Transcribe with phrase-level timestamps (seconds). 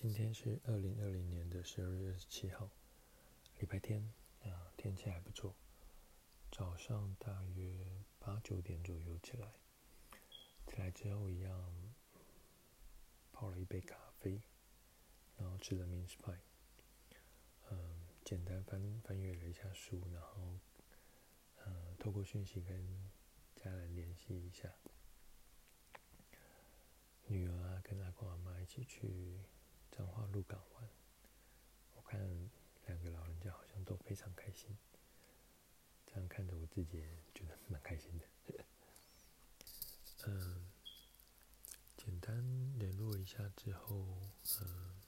[0.00, 2.70] 今天是二零二零年的十二月二十七号，
[3.58, 4.00] 礼拜天
[4.44, 5.56] 啊，天气还不错。
[6.52, 9.52] 早上大约八九点左右起来，
[10.68, 11.92] 起来之后一样
[13.32, 14.40] 泡了一杯咖啡，
[15.36, 16.38] 然后吃了 mince pie。
[17.68, 20.60] 嗯，简单翻翻阅了一下书，然后
[21.66, 23.10] 嗯，透过讯息跟
[23.56, 24.72] 家人联系一下。
[27.26, 29.40] 女儿啊，跟阿公阿妈一起去。
[29.98, 30.88] 彰化鹿港湾，
[31.96, 32.20] 我看
[32.86, 34.78] 两个老人家好像都非常开心，
[36.06, 37.02] 这样看着我自己
[37.34, 38.24] 觉得蛮开心的。
[40.28, 40.70] 嗯，
[41.96, 44.06] 简单联络一下之后，
[44.60, 45.02] 嗯，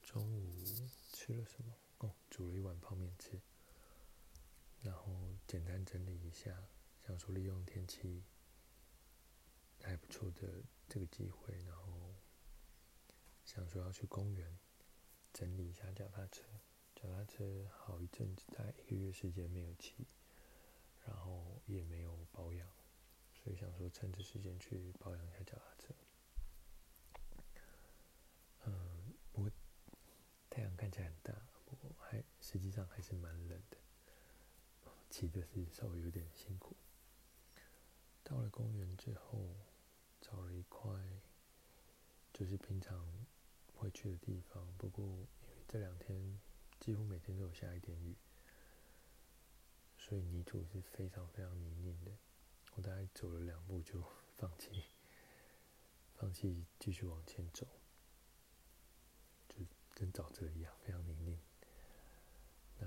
[0.00, 0.64] 中午
[1.12, 1.74] 吃了什么？
[1.98, 3.40] 哦，煮了一碗泡面吃，
[4.82, 6.56] 然后简单整理一下，
[7.04, 8.22] 想说利用天气
[9.82, 12.07] 还不错的这个机会，然后。
[13.48, 14.58] 想说要去公园
[15.32, 16.44] 整理一下脚踏车，
[16.94, 20.06] 脚踏车好一阵子，大概一个月时间没有骑，
[21.06, 22.68] 然后也没有保养，
[23.32, 25.94] 所以想说趁着时间去保养一下脚踏车。
[28.66, 29.50] 嗯，不过
[30.50, 31.32] 太阳看起来很大，
[31.64, 33.78] 不过还实际上还是蛮冷的，
[35.08, 36.76] 骑的是稍微有点辛苦。
[38.22, 39.56] 到了公园之后，
[40.20, 40.92] 找了一块，
[42.30, 43.26] 就是平常。
[43.78, 46.40] 会去的地方，不过因为这两天
[46.80, 48.16] 几乎每天都有下一点雨，
[49.96, 52.10] 所以泥土是非常非常泥泞的。
[52.74, 54.02] 我大概走了两步就
[54.36, 54.82] 放弃，
[56.14, 57.66] 放弃继续往前走，
[59.48, 59.56] 就
[59.94, 61.38] 跟沼泽一样，非常泥泞。
[62.80, 62.86] 那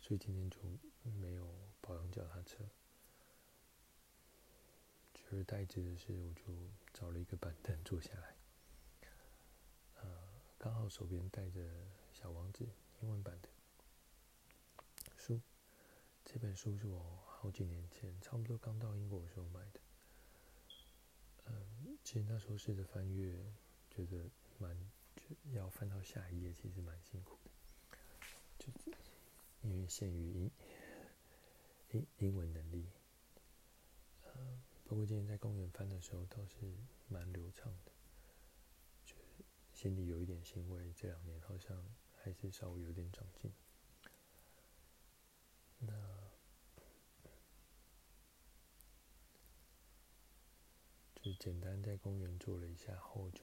[0.00, 0.58] 所以今天就
[1.02, 2.64] 没有保养脚踏车，
[5.12, 6.42] 取而代之的是，我就
[6.92, 8.39] 找了一个板凳坐下来。
[10.62, 11.58] 刚好手边带着
[12.12, 12.64] 《小王子》
[13.00, 13.48] 英文版的
[15.16, 15.40] 书，
[16.22, 19.80] 这本书是我好几年前，差不多刚到英国的时候买的。
[21.46, 23.42] 嗯，其实那时候试着翻阅，
[23.88, 24.76] 觉得蛮
[25.16, 27.50] 就要翻到下一页，其实蛮辛苦的，
[28.58, 28.70] 就
[29.62, 30.50] 因为限于英
[31.92, 32.86] 英英文能力。
[34.34, 36.70] 嗯，不过今天在公园翻的时候，倒是
[37.08, 37.92] 蛮流畅的。
[39.80, 41.82] 心里有一点欣慰，这两年好像
[42.22, 43.50] 还是稍微有点长进。
[45.78, 45.94] 那
[51.14, 53.42] 就简单在公园坐了一下后就，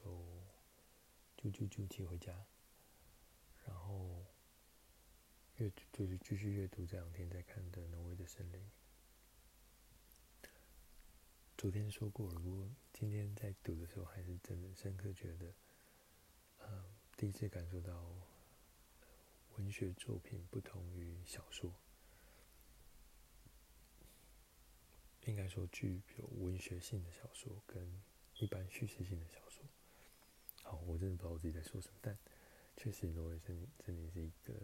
[1.36, 2.46] 就就就就骑回家，
[3.66, 4.24] 然后
[5.56, 8.62] 阅就是继续阅读这两天在看的《挪威的森林》。
[11.56, 15.52] 昨天说过了，不过今天在读的时候还是真的深刻觉得。
[16.60, 16.84] 嗯，
[17.16, 18.04] 第一次感受到
[19.56, 21.72] 文学作品不同于小说，
[25.22, 28.02] 应该说具有文学性的小说跟
[28.38, 29.64] 一般叙事性的小说。
[30.62, 32.16] 好，我真的不知道我自己在说什么，但
[32.76, 34.54] 确实《挪威森林》真的是一个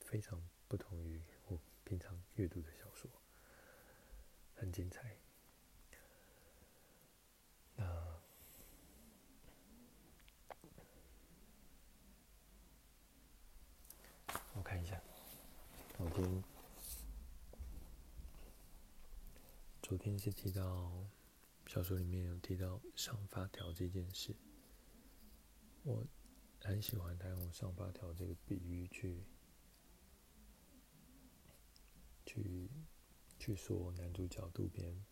[0.00, 3.10] 非常不同于我平常阅读的小说，
[4.54, 5.16] 很精彩。
[19.88, 21.06] 昨天是提到
[21.68, 24.34] 小说里面有提到上发条这件事，
[25.84, 26.04] 我
[26.60, 29.22] 很喜欢他用上发条这个比喻去
[32.24, 32.68] 去
[33.38, 35.04] 去说男主角渡边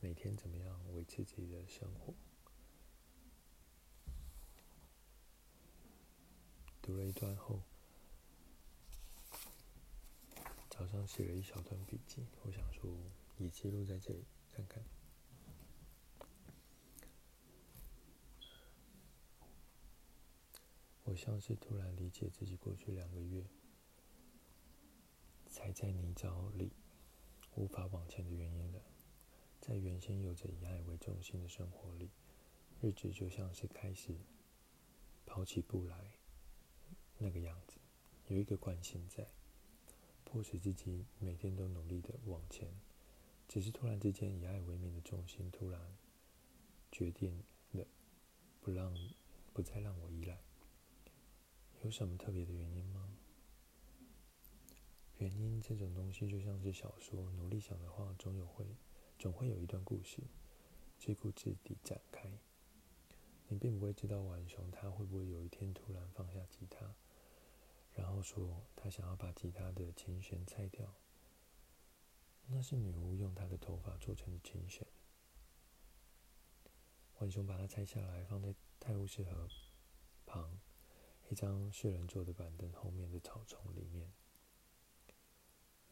[0.00, 2.14] 每天怎么样维持自己的生活。
[6.80, 7.60] 读了一段后，
[10.70, 12.90] 早上写了一小段笔记，我想说。
[13.38, 14.82] 也记录在这里，看看。
[21.04, 23.46] 我像是突然理解自己过去两个月
[25.48, 26.72] 踩在泥沼里
[27.54, 28.82] 无法往前的原因了。
[29.60, 32.10] 在原先有着以爱为中心的生活里，
[32.80, 34.16] 日子就像是开始
[35.24, 36.12] 跑起步来
[37.18, 37.76] 那个样子，
[38.28, 39.28] 有一个惯性在，
[40.24, 42.68] 迫使自己每天都努力的往前。
[43.48, 45.80] 只是突然之间，以爱为名的重心突然
[46.90, 47.86] 决定了
[48.60, 48.94] 不让、
[49.52, 50.40] 不再让我依赖。
[51.82, 53.16] 有什么特别的原因吗？
[55.18, 58.66] 原因这种东西就像是小说，努力想的话，总有会
[59.18, 60.22] 总会有一段故事，
[60.98, 62.28] 自顾自地展开。
[63.48, 66.94] 你并不会知道浣熊他会不会有一天突然放下吉他，
[67.94, 70.92] 然后说他想要把吉他的琴弦拆掉。
[72.48, 74.86] 那是女巫用她的头发做成的琴弦。
[77.18, 79.48] 浣熊把它拆下来，放在泰晤士河
[80.24, 80.58] 旁
[81.28, 84.12] 一张四人坐的板凳后面的草丛里面。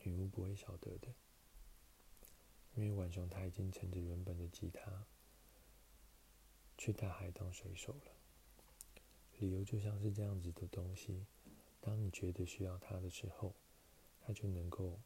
[0.03, 1.15] 女巫不会晓得的，
[2.75, 5.07] 因为浣熊他已经乘着原本的吉他
[6.77, 8.13] 去大海当水手了。
[9.39, 11.27] 理由就像是这样子的东西，
[11.81, 13.57] 当你觉得需要它的时候，
[14.21, 15.01] 它就能够。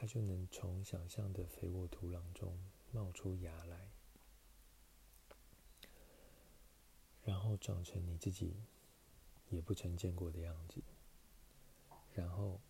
[0.00, 2.58] 它就能从想象的肥沃土壤中
[2.90, 3.90] 冒出芽来，
[7.22, 8.64] 然后长成你自己
[9.50, 10.82] 也不曾见过的样子。
[12.14, 12.62] 然后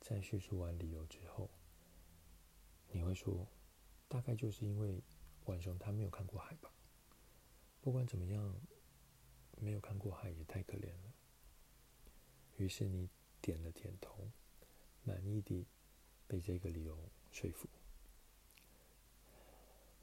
[0.00, 1.50] 在叙述完理由之后，
[2.88, 3.46] 你会说，
[4.08, 5.02] 大概就是因为
[5.44, 6.72] 浣熊他没有看过海吧？
[7.82, 8.58] 不管怎么样，
[9.60, 11.12] 没有看过海也太可怜了。
[12.56, 13.10] 于是你
[13.42, 14.30] 点了点头，
[15.02, 15.66] 满意的。
[16.34, 16.98] 被这个理由
[17.30, 17.68] 说服，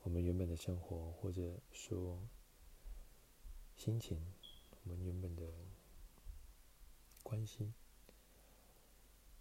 [0.01, 2.25] 我们原本的生活，或者说
[3.75, 4.17] 心情，
[4.85, 5.51] 我们原本的
[7.21, 7.73] 关系，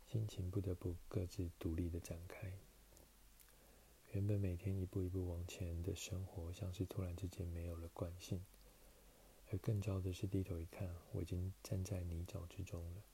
[0.08, 2.58] 心情不得不各自独立的展开。
[4.10, 8.44] 原本每天一步一步往前的生活，像是突然之间没有了惯性，
[9.52, 13.04] 而更糟的是，低头一看，我已经站在泥沼之中了，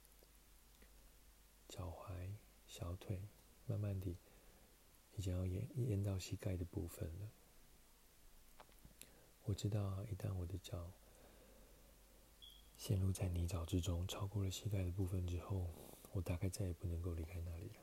[1.69, 2.31] 脚踝、
[2.67, 3.21] 小腿。
[3.67, 4.17] 慢慢地，
[5.17, 7.31] 已经要淹淹到膝盖的部分了。
[9.45, 10.93] 我知道，一旦我的脚
[12.77, 15.71] 陷入在泥沼之中，超过了膝盖的部分之后，
[16.13, 17.81] 我大概再也不能够离开那里了。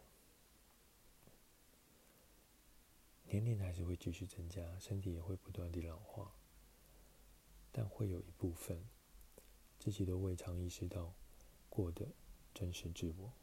[3.25, 6.31] 年龄还是会继续增加，身体也会不断地老化，
[7.71, 8.88] 但会有一部分
[9.80, 11.13] 自己都未尝意识到
[11.69, 12.07] 过的
[12.53, 13.33] 真实自我。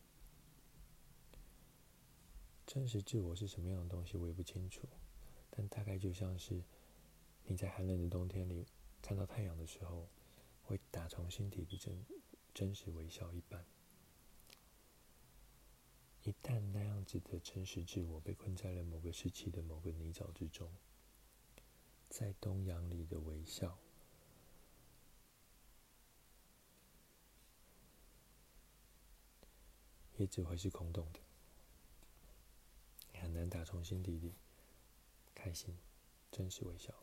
[2.73, 4.89] 真实自我是什么样的东西，我也不清楚，
[5.51, 6.63] 但大概就像是
[7.43, 8.65] 你在寒冷的冬天里
[9.03, 10.09] 看到太阳的时候，
[10.63, 12.07] 会打从心底的真
[12.55, 13.67] 真实微笑一般。
[16.23, 20.71] 一旦那样子的真实自我被困在了某个时期的某个泥沼之中，
[22.09, 23.77] 在东阳里的微笑，
[30.19, 31.19] 也只会是空洞的。
[33.21, 34.35] 很难打从心底里
[35.35, 35.77] 开心，
[36.33, 36.95] 真实微笑。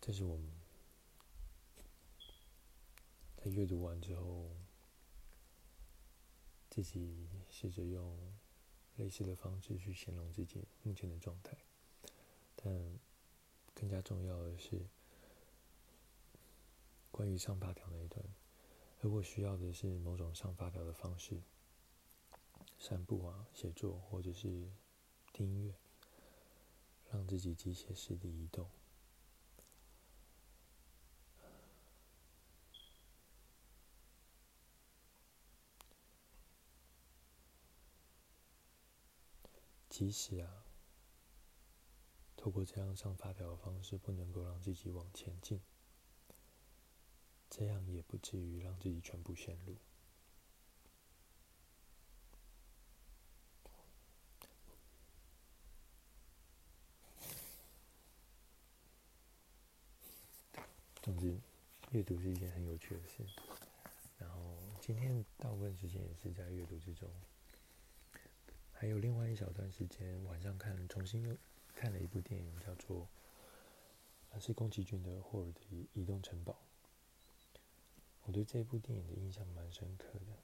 [0.00, 0.48] 这是我们
[3.36, 4.50] 在阅读完之后，
[6.68, 8.16] 自己试着用
[8.96, 11.56] 类似的方式去形容自己目前的状态。
[12.54, 12.98] 但
[13.74, 14.86] 更加重要的是，
[17.10, 18.24] 关于上发条那一段，
[19.00, 21.42] 如果需要的是某种上发条的方式。
[22.78, 24.70] 散步啊，写作，或者是
[25.32, 25.74] 听音乐，
[27.10, 28.70] 让自己机械式的移动。
[39.88, 40.66] 即使啊，
[42.36, 45.62] 透过这样上发条的方式，不能够让自己往前进，
[47.48, 49.78] 这样也不至于让自己全部陷入。
[61.06, 61.38] 总之，
[61.92, 63.24] 阅读是一件很有趣的事。
[64.18, 67.08] 然后今天大部分时间也是在阅读之中。
[68.72, 71.36] 还有另外一小段时间，晚上看重新又
[71.76, 73.06] 看了一部电影，叫做
[74.40, 75.60] 《是宫崎骏的霍尔的
[75.92, 76.58] 移动城堡》。
[78.24, 80.36] 我对这部电影的印象蛮深刻的。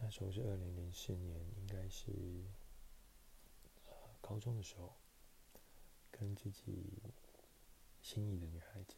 [0.00, 2.10] 那时候是二零零四年，应该是
[3.86, 4.96] 呃高中的时候，
[6.10, 7.00] 跟自己
[8.02, 8.96] 心仪的女孩子。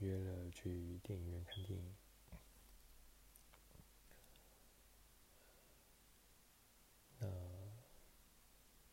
[0.00, 1.96] 约了去电影院看电影。
[7.18, 7.26] 那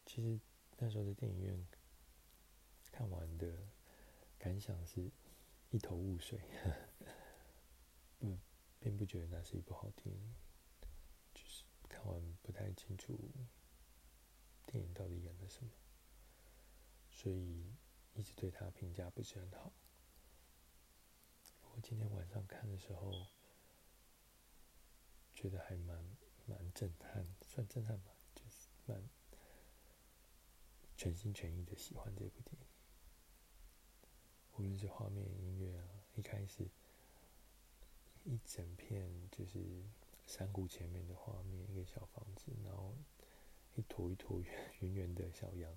[0.05, 0.39] 其实
[0.77, 1.67] 那时候在电影院
[2.91, 3.67] 看完的
[4.38, 5.12] 感想是
[5.72, 6.39] 一头雾水，
[8.19, 8.39] 嗯，
[8.79, 10.36] 并不觉得那是一部好电影，
[11.33, 13.19] 就是看完不太清楚
[14.65, 15.72] 电影到底演了什么，
[17.12, 17.74] 所以
[18.13, 19.74] 一直对他评价不是很好。
[21.75, 23.12] 我今天晚上看的时候，
[25.34, 26.06] 觉得还蛮
[26.46, 29.01] 蛮震撼，算震撼吧，就是蛮
[30.96, 32.68] 全心全意的喜欢这部电影，
[34.56, 36.70] 无论是画面、音乐啊，一开始
[38.24, 39.84] 一整片就是
[40.27, 42.96] 山谷前面的画面，一个小房子，然后
[43.74, 45.75] 一坨一坨圆圆圆的小羊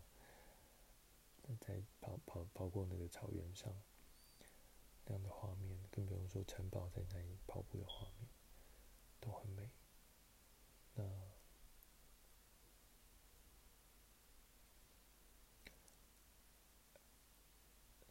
[1.59, 3.75] 在跑跑跑过那个草原上，
[5.07, 8.29] 那样的画面，更不用说城堡在那里跑步的画面，
[9.21, 9.71] 都很美。
[10.95, 11.05] 那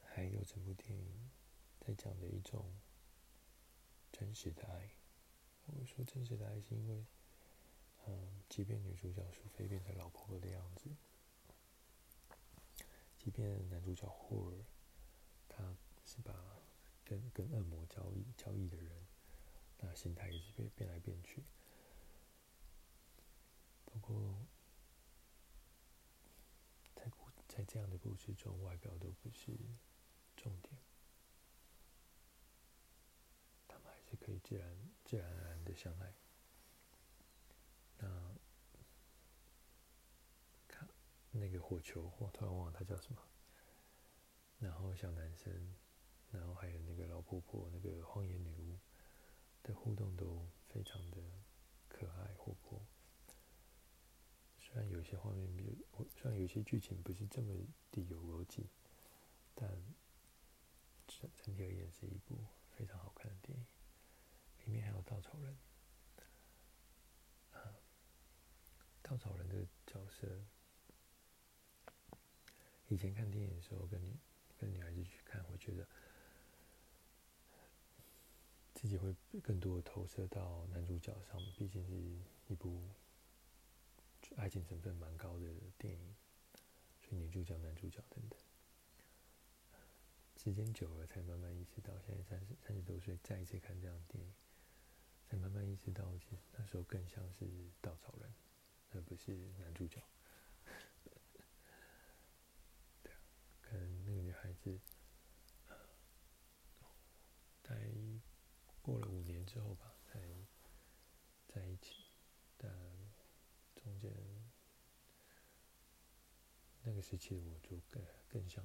[0.06, 1.30] 还有整部电影
[1.82, 2.80] 在讲的一种
[4.12, 4.90] 真实的爱。
[5.66, 7.06] 我说真实的爱，是因为，
[8.06, 10.90] 嗯，即便女主角苏菲变成老婆婆的样子，
[13.18, 14.66] 即便男主角霍尔，
[15.50, 15.76] 他
[16.06, 16.55] 是把
[17.06, 19.06] 跟跟恶魔交易交易的人，
[19.78, 21.44] 那心态也是变变来变去。
[23.86, 24.46] 不过，
[26.96, 29.58] 在故在这样的故事中，外表都不是。
[30.36, 30.78] 重点，
[33.68, 36.14] 他们还是可以自然、自然而然的相爱。
[37.98, 38.36] 那
[40.68, 40.88] 看
[41.32, 43.22] 那个火球，我突然忘了他叫什么。
[44.60, 45.74] 然后小男生，
[46.36, 48.78] 然后还有那个老婆婆，那个荒野女巫
[49.64, 51.18] 的互动都非常的
[51.88, 52.86] 可爱活泼。
[54.60, 55.78] 虽然有些画面比，
[56.16, 57.54] 虽然有些剧情不是这么
[57.92, 58.70] 的有逻辑，
[59.54, 59.70] 但。
[61.08, 62.36] 整整体而言是一部
[62.72, 63.66] 非常好看的电影，
[64.66, 65.56] 里面还有稻草人。
[67.54, 67.78] 啊，
[69.04, 70.28] 稻草人的角色，
[72.88, 74.18] 以前看电影的时候跟女
[74.58, 75.88] 跟女孩子去看，会觉得
[78.86, 81.96] 自己会更多的投射到男主角上，毕竟是
[82.46, 82.88] 一部
[84.36, 86.16] 爱情成分蛮高的电影，
[87.02, 88.40] 所以女主角、男主角等等。
[90.36, 94.32] 时间久了，才慢慢意识到，现在三十三十多岁，再一次看这样的电影，
[95.28, 97.48] 才慢慢意识到，其实那时候更像是
[97.82, 98.32] 稻草人，
[98.92, 100.00] 而不是男主角。
[103.02, 103.18] 对啊，
[103.64, 104.80] 跟那个女孩子，
[107.64, 107.90] 在
[108.84, 110.20] 过了五之后吧，才
[111.48, 112.06] 在一起，
[112.58, 112.72] 但
[113.76, 114.12] 中间
[116.84, 118.64] 那个时期我就更更像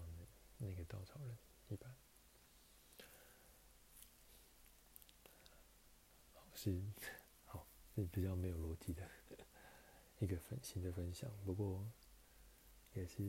[0.58, 1.36] 那那个稻草人。
[1.68, 1.94] 一般，
[6.32, 6.82] 好是
[7.44, 9.08] 好是比较没有逻辑的
[10.18, 11.88] 一个分新的分享，不过
[12.94, 13.22] 也是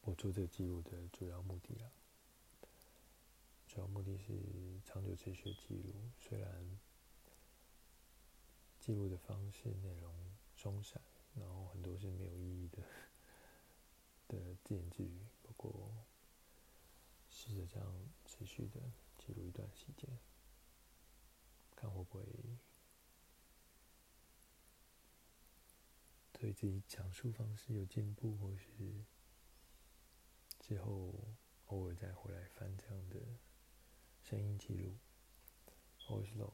[0.00, 1.90] 我做这个记录的主要目的啦。
[3.76, 6.78] 主要目的是长久持续记录，虽然
[8.80, 10.98] 记录的方式内容松散，
[11.34, 12.82] 然后很多是没有意义的。
[14.28, 15.94] 的自言自语，不过
[17.28, 18.80] 试着这样持续的
[19.18, 20.08] 记录一段时间，
[21.76, 22.24] 看会不会
[26.32, 29.04] 对自己讲述方式有进步，或是
[30.60, 33.20] 之后偶尔再回来翻这样的
[34.28, 34.92] 声音记录
[36.00, 36.52] ，voice log，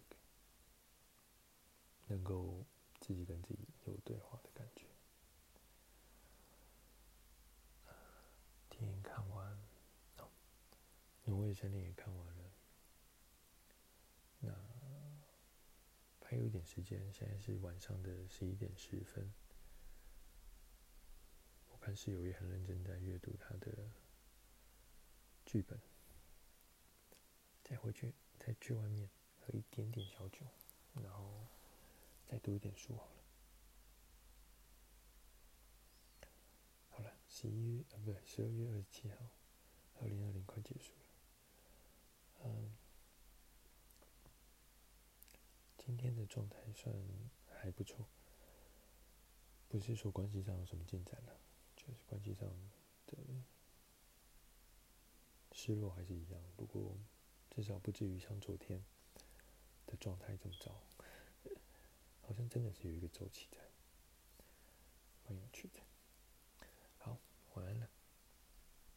[2.06, 2.66] 能够
[3.00, 4.84] 自己跟自己有对话的感觉。
[8.68, 9.58] 电影看完，
[10.18, 10.28] 哦，
[11.24, 12.52] 挪威森林也看完了，
[14.40, 14.54] 那
[16.28, 19.32] 还有一点时间，现在是晚上的十一点十分。
[21.70, 23.90] 我看室友也很认真在阅读他的
[25.46, 25.80] 剧本，
[27.72, 29.08] 再回去再去外面
[29.40, 30.44] 喝一点点小酒，
[31.02, 31.46] 然后
[32.26, 33.22] 再读一点书好了。
[36.90, 39.16] 好了十一月啊，不对，十二月二十七号，
[40.02, 42.44] 二零二零快结束了。
[42.44, 42.76] 嗯，
[45.78, 46.94] 今天的状态算
[47.46, 48.06] 还不错，
[49.66, 51.40] 不是说关系上有什么进展了，
[51.74, 52.46] 就是关系上
[53.06, 53.16] 的
[55.52, 56.94] 失落还是一样，不过
[57.54, 58.82] 至少不至于像昨天
[59.86, 60.82] 的状态这么糟，
[62.22, 63.58] 好像真的是有一个周期在，
[65.26, 65.80] 蛮有趣的。
[67.54, 67.91] 晚安了。